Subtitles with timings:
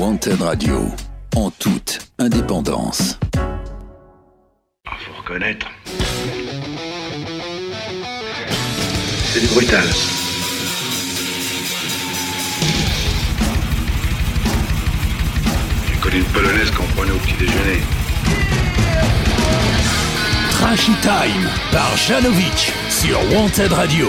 [0.00, 0.88] Wanted Radio,
[1.36, 3.18] en toute indépendance.
[4.86, 5.66] Ah, faut reconnaître.
[9.24, 9.84] C'est du brutal.
[15.86, 17.82] J'ai connu une polonaise qu'on prenait au petit déjeuner.
[20.52, 24.06] Trashy Time par Janovic sur Wanted Radio.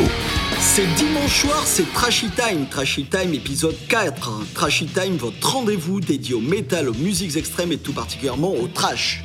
[0.64, 4.54] C'est dimanche soir, c'est Trashy Time, Trashy Time épisode 4.
[4.54, 9.24] Trashy Time, votre rendez-vous dédié au métal, aux musiques extrêmes et tout particulièrement au trash.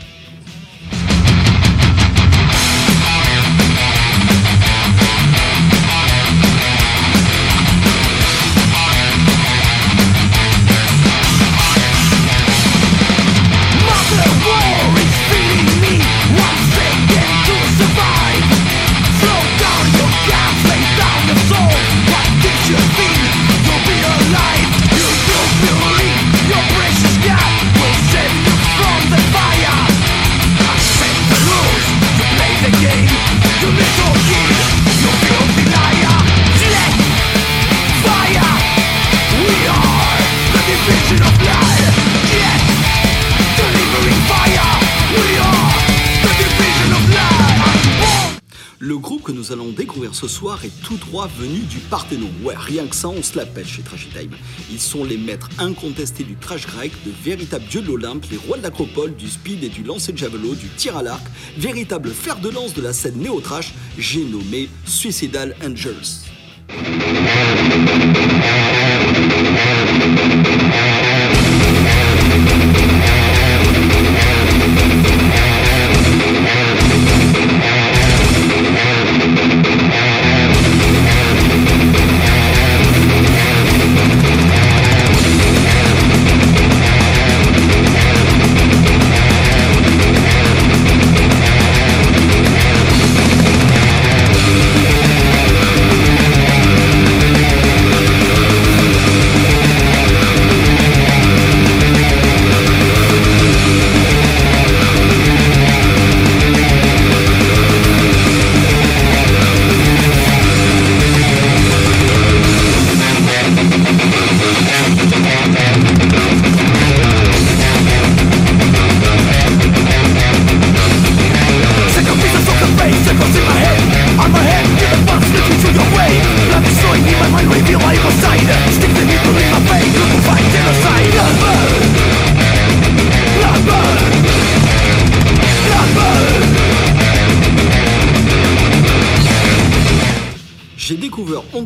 [49.27, 52.31] Que nous allons découvrir ce soir est tout droit venu du Parthénon.
[52.45, 54.31] Ouais, rien que ça, on se la chez Trashy Time.
[54.71, 58.57] Ils sont les maîtres incontestés du trash grec, de véritables dieux de l'Olympe, les rois
[58.57, 61.27] de l'acropole, du speed et du lancer de javelot, du tir à l'arc,
[61.59, 66.23] véritable fer de lance de la scène néo-trash, j'ai nommé Suicidal Angels.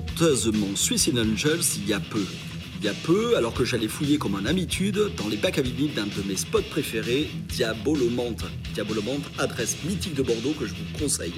[0.00, 2.25] Honteusement Suicide Angels il y a peu.
[2.83, 5.61] Il y a peu, alors que j'allais fouiller comme en habitude dans les bacs à
[5.61, 8.45] vinyles d'un de mes spots préférés, Diabolomante.
[8.73, 11.35] Diabolomante, adresse mythique de Bordeaux que je vous conseille.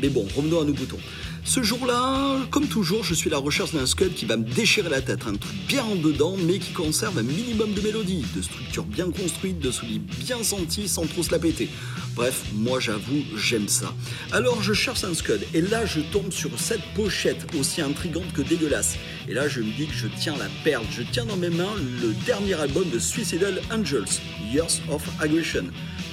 [0.00, 1.00] Mais bon, revenons à nos boutons.
[1.44, 4.88] Ce jour-là, comme toujours, je suis à la recherche d'un scud qui va me déchirer
[4.88, 5.26] la tête.
[5.26, 9.10] Un truc bien en dedans, mais qui conserve un minimum de mélodie, de structure bien
[9.10, 11.68] construite, de souliers bien sentis sans trop se la péter.
[12.14, 13.92] Bref, moi j'avoue, j'aime ça.
[14.30, 18.40] Alors je cherche un scud, et là je tombe sur cette pochette aussi intrigante que
[18.40, 18.94] dégueulasse.
[19.28, 21.74] Et là je me dis que je tiens la perle, je tiens dans mes mains
[22.02, 24.20] le dernier album de Suicidal Angels,
[24.52, 25.64] Years of Aggression.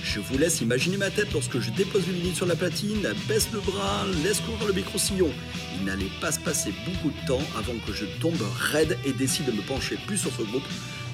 [0.04, 3.50] Je vous laisse imaginer ma tête lorsque je dépose le vinyle sur la platine, baisse
[3.54, 5.30] le bras, laisse courir le micro-sillon.
[5.78, 9.46] Il n'allait pas se passer beaucoup de temps avant que je tombe raide et décide
[9.46, 10.68] de me pencher plus sur ce groupe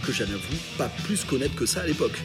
[0.05, 2.19] que je n'avoue pas plus connaître que ça à l'époque.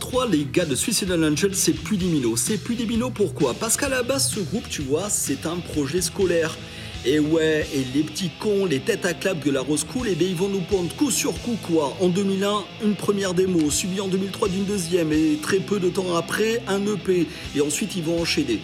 [0.00, 2.36] 2023, les gars de Suicidal Angel, c'est plus des minots.
[2.36, 3.54] C'est plus des minots pourquoi?
[3.54, 6.56] Parce qu'à la base, ce groupe, tu vois, c'est un projet scolaire.
[7.04, 10.14] Et ouais, et les petits cons, les têtes à clap de la Rose Cool, eh
[10.14, 11.96] bien ils vont nous pondre coup sur coup quoi.
[12.00, 16.14] En 2001, une première démo, suivie en 2003 d'une deuxième, et très peu de temps
[16.14, 17.26] après, un EP.
[17.56, 18.60] Et ensuite ils vont enchaîner.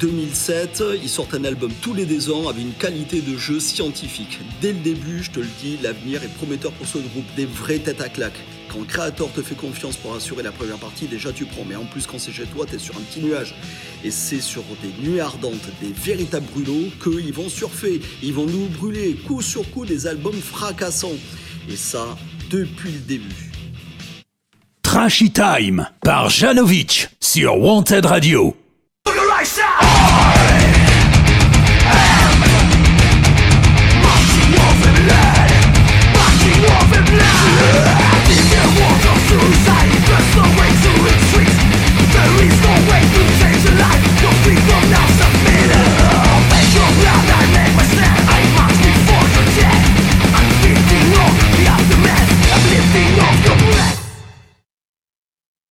[0.00, 4.38] 2007, ils sortent un album tous les deux ans avec une qualité de jeu scientifique.
[4.62, 7.80] Dès le début, je te le dis, l'avenir est prometteur pour ce groupe, des vraies
[7.80, 8.40] têtes à claque.
[8.72, 11.66] Quand le créateur te fait confiance pour assurer la première partie, déjà tu prends.
[11.68, 13.54] Mais en plus, quand c'est chez toi, t'es sur un petit nuage.
[14.02, 18.00] Et c'est sur des nuits ardentes, des véritables brûlots, qu'ils vont surfer.
[18.22, 21.18] Ils vont nous brûler coup sur coup des albums fracassants.
[21.68, 22.16] Et ça,
[22.48, 23.50] depuis le début.
[24.82, 28.56] Trashy Time par Janovic sur Wanted Radio.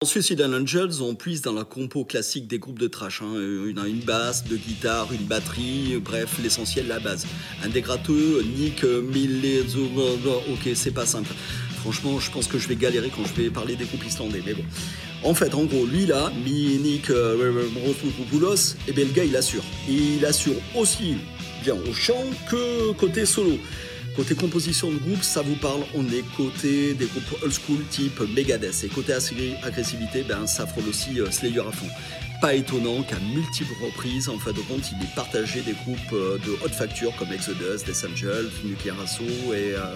[0.02, 3.22] En Suicidal Angels, on puise dans la compo classique des groupes de trash.
[3.22, 3.34] Hein.
[3.36, 7.28] Une, une basse, deux guitares, une batterie, bref, l'essentiel, la base.
[7.66, 9.90] Un des gratteux, Nick Millezo,
[10.54, 11.34] ok, c'est pas simple.
[11.82, 14.54] Franchement, je pense que je vais galérer quand je vais parler des groupes islandais, mais
[14.54, 14.64] bon.
[15.22, 19.66] En fait, en gros, lui là, Nick Rosopoulos, et bien le gars il assure.
[19.90, 21.16] Il assure aussi
[21.62, 23.60] bien au chant que côté solo.
[24.20, 28.20] Côté composition de groupe, ça vous parle, on est côté des groupes old school type
[28.36, 28.84] Megadeth.
[28.84, 31.88] Et côté agressivité, ben, ça frôle aussi euh, Slayer à fond.
[32.42, 36.38] Pas étonnant qu'à multiples reprises, en fin de compte, il ait partagé des groupes euh,
[36.40, 39.96] de haute facture comme Exodus, Death Angel, Nuclear Assault et, euh,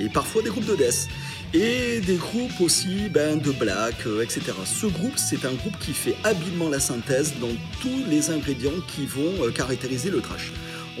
[0.00, 1.06] et parfois des groupes de death
[1.54, 4.40] et des groupes aussi ben, de black, etc.
[4.64, 9.06] Ce groupe, c'est un groupe qui fait habilement la synthèse dans tous les ingrédients qui
[9.06, 10.50] vont caractériser le trash.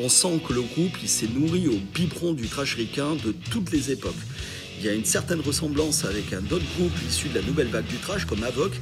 [0.00, 3.90] On sent que le groupe s'est nourri au biberon du trash ricain de toutes les
[3.90, 4.14] époques.
[4.78, 7.86] Il y a une certaine ressemblance avec un autre groupe issu de la nouvelle vague
[7.86, 8.72] du trash comme Avoc.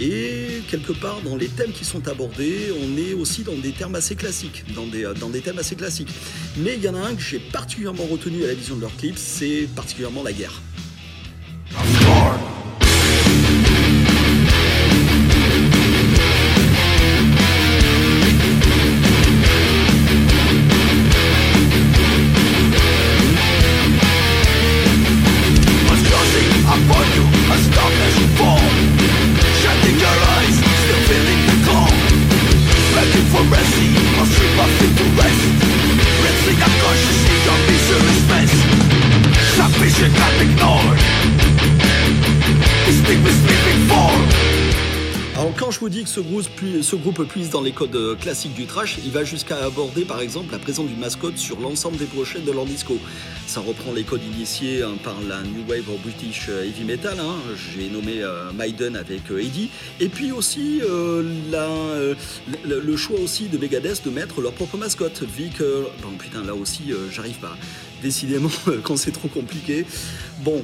[0.00, 3.94] Et quelque part, dans les thèmes qui sont abordés, on est aussi dans des termes
[3.94, 6.08] assez classiques, dans des, dans des thèmes assez classiques.
[6.56, 8.96] Mais il y en a un que j'ai particulièrement retenu à la vision de leurs
[8.96, 10.62] clips, c'est particulièrement la guerre.
[45.42, 48.66] Alors quand je vous dis que ce groupe, puise dans les codes euh, classiques du
[48.66, 52.44] trash, il va jusqu'à aborder par exemple la présence du mascotte sur l'ensemble des brochettes
[52.44, 52.96] de leur disco.
[53.48, 57.18] Ça reprend les codes initiés hein, par la New Wave of British euh, Heavy Metal,
[57.18, 57.34] hein.
[57.74, 59.68] j'ai nommé euh, Maiden avec Eddie,
[59.98, 62.16] et puis aussi le,
[62.96, 65.24] choix aussi de Megadeth de mettre leur propre mascotte,
[65.58, 65.86] que...
[66.04, 67.56] Bon putain là aussi j'arrive pas,
[68.00, 68.52] décidément
[68.84, 69.86] quand c'est trop compliqué.
[70.44, 70.62] Bon...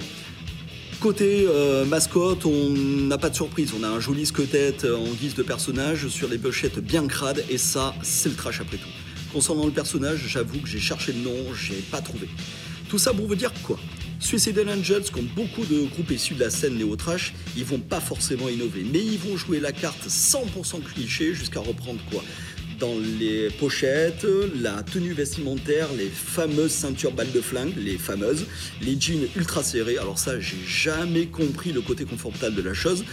[1.01, 3.73] Côté euh, mascotte, on n'a pas de surprise.
[3.79, 7.57] On a un joli squelette en guise de personnage sur les pochettes bien crades et
[7.57, 8.89] ça, c'est le trash après tout.
[9.33, 12.29] Concernant le personnage, j'avoue que j'ai cherché le nom, j'ai pas trouvé.
[12.89, 13.79] Tout ça pour vous dire quoi?
[14.19, 18.49] Suicidal Angels, comme beaucoup de groupes issus de la scène néo-trash, ils vont pas forcément
[18.49, 22.25] innover, mais ils vont jouer la carte 100% cliché jusqu'à reprendre quoi?
[22.79, 24.27] Dans les pochettes,
[24.61, 28.47] la tenue vestimentaire, les fameuses ceintures balles de flingue, les fameuses,
[28.81, 29.99] les jeans ultra serrés.
[29.99, 33.05] Alors ça, j'ai jamais compris le côté confortable de la chose.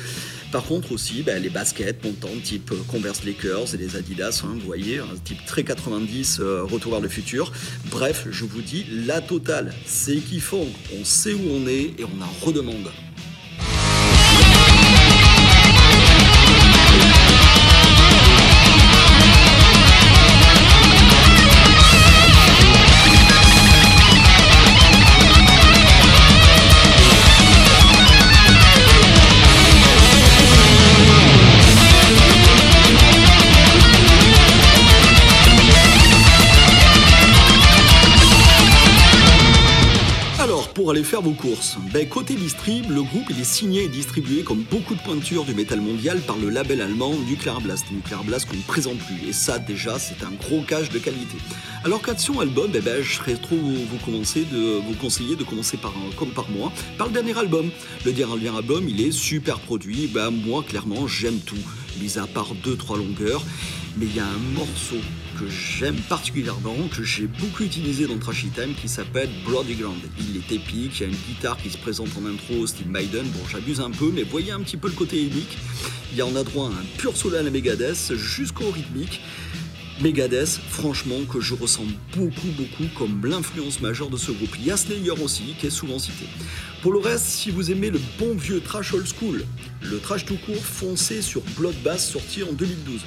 [0.51, 4.65] Par contre aussi, ben, les baskets montantes type Converse Lakers et les Adidas, hein, vous
[4.65, 7.51] voyez, type très 90, euh, retour vers le futur.
[7.89, 10.65] Bref, je vous dis, la totale, c'est kiffant.
[10.99, 12.91] On sait où on est et on en redemande.
[41.05, 44.99] Faire vos courses ben, Côté distrib, le groupe est signé et distribué comme beaucoup de
[45.01, 47.85] pointures du métal mondial par le label allemand Nuclear Blast.
[47.91, 49.29] Nuclear Blast qu'on ne présente plus.
[49.29, 51.37] Et ça déjà c'est un gros cache de qualité.
[51.83, 55.77] Alors qu'action album, ben, ben, je serais trop vous, commencer de, vous conseiller de commencer
[55.77, 57.69] par comme par moi, par le dernier album.
[58.03, 61.55] Le dernier album il est super produit, ben, moi clairement j'aime tout.
[62.01, 63.43] Mis à part deux trois longueurs.
[63.97, 64.97] Mais il y a un morceau
[65.39, 70.01] que j'aime particulièrement, que j'ai beaucoup utilisé dans Trashy Time, qui s'appelle Bloody Ground.
[70.19, 73.25] Il est épique, il y a une guitare qui se présente en intro, style Maiden.
[73.27, 75.57] Bon, j'abuse un peu, mais voyez un petit peu le côté unique.
[76.11, 79.21] Il y en a droit à un pur solo à la Megadeth jusqu'au rythmique.
[80.01, 81.85] Megadeth, franchement, que je ressens
[82.15, 84.55] beaucoup, beaucoup comme l'influence majeure de ce groupe.
[84.59, 84.71] Il
[85.23, 86.25] aussi, qui est souvent cité.
[86.81, 89.45] Pour le reste, si vous aimez le bon vieux trash old school,
[89.81, 93.01] le trash tout court, foncé sur Bloodbath sorti en 2012.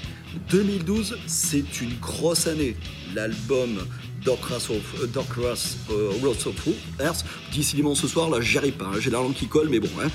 [0.51, 2.77] 2012, c'est une grosse année.
[3.15, 3.79] L'album
[4.25, 6.69] Dark Wrath of, euh, Dark Wrath, euh, of
[7.01, 8.99] Earth, décidément ce soir, là, j'y arrive pas, hein.
[8.99, 9.89] j'ai la langue qui colle, mais bon.
[10.03, 10.09] Hein.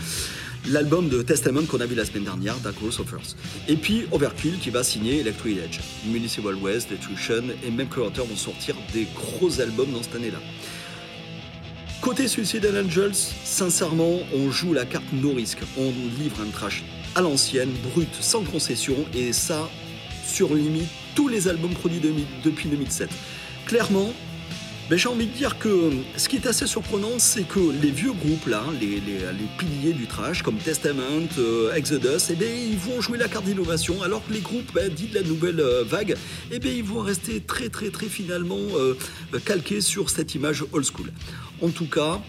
[0.70, 3.14] L'album de Testament qu'on a vu la semaine dernière, Dark Wrath of.
[3.68, 5.80] Et puis Overkill qui va signer Electric Edge.
[6.06, 10.40] Municipal West, Destruction et même Creator vont sortir des gros albums dans cette année-là.
[12.00, 15.60] Côté Suicidal Angels, sincèrement, on joue la carte no risque.
[15.78, 19.70] On livre un trash à l'ancienne, brut, sans concession, et ça,
[20.26, 22.02] sur limite tous les albums produits
[22.44, 23.10] depuis 2007.
[23.66, 24.14] Clairement,
[24.98, 28.48] j'ai envie de dire que ce qui est assez surprenant, c'est que les vieux groupes,
[28.48, 29.02] là, les,
[29.58, 34.26] piliers du trash, comme Testament, euh, Exodus, eh ils vont jouer la carte d'innovation, alors
[34.28, 36.16] que les groupes ben, dits de la nouvelle euh, vague,
[36.52, 38.96] eh ils vont rester très très très finalement euh,
[39.46, 41.12] calqués sur cette image old school.
[41.62, 42.22] En tout cas,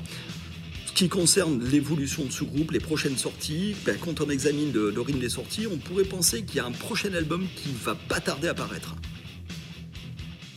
[0.86, 5.18] ce qui concerne l'évolution de ce groupe, les prochaines sorties, ben, quand on examine rythme
[5.18, 8.48] des sorties, on pourrait penser qu'il y a un prochain album qui va pas tarder
[8.48, 8.94] à paraître.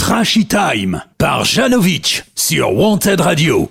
[0.08, 3.70] Trashy Time par Janovic sur Wanted Radio.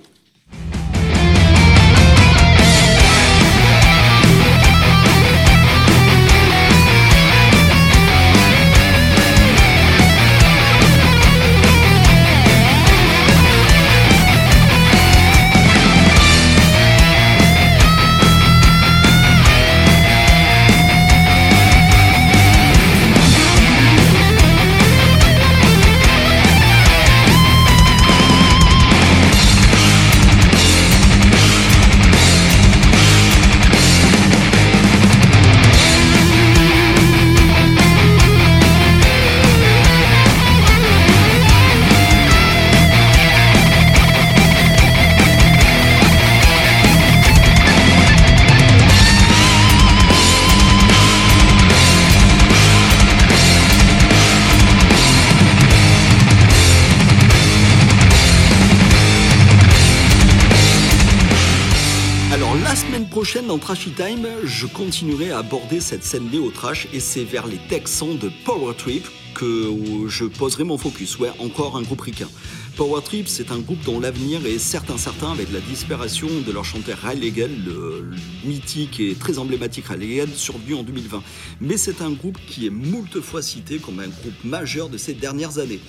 [63.57, 67.57] Dans Trashy Time, je continuerai à aborder cette scène néo trash et c'est vers les
[67.57, 69.73] Texans de Power Trip que
[70.09, 71.19] je poserai mon focus.
[71.19, 72.29] Ouais, encore un groupe ricain.
[72.77, 76.67] Power Trip, c'est un groupe dont l'avenir est certain certain avec la disparition de leur
[76.67, 78.11] chanteur Ray Legal, le,
[78.45, 81.23] mythique et très emblématique Ray Legal, survenu en 2020.
[81.63, 85.15] Mais c'est un groupe qui est moult fois cité comme un groupe majeur de ces
[85.15, 85.81] dernières années.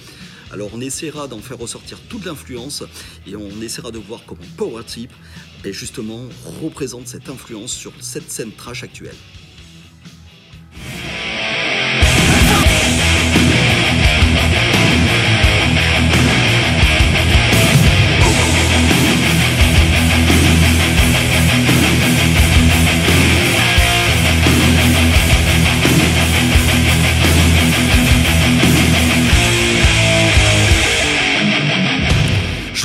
[0.51, 2.83] Alors on essaiera d'en faire ressortir toute l'influence
[3.27, 5.11] et on essaiera de voir comment Power Trip
[5.65, 6.21] et justement
[6.61, 9.15] représente cette influence sur cette scène trash actuelle.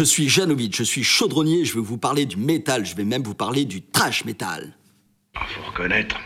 [0.02, 3.22] Je suis Janovic, je suis chaudronnier, je vais vous parler du métal, je vais même
[3.22, 4.76] vous parler du trash metal.
[5.36, 6.16] Ah, faut reconnaître.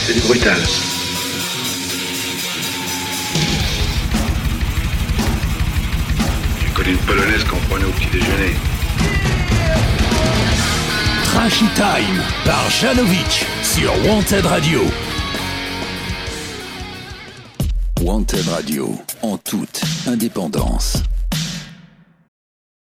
[0.00, 0.58] C'est du brutal.
[6.58, 8.54] Tu connais une polonaise qu'on prenait au petit déjeuner.
[11.22, 14.80] Trashy Time par Janovic sur Wanted Radio.
[18.02, 18.98] Wanted Radio,
[19.32, 21.02] en toute indépendance.